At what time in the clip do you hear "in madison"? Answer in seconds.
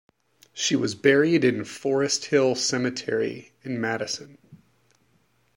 3.61-4.39